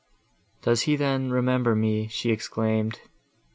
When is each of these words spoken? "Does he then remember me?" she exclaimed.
"Does 0.63 0.81
he 0.81 0.95
then 0.95 1.29
remember 1.29 1.75
me?" 1.75 2.07
she 2.07 2.31
exclaimed. 2.31 3.01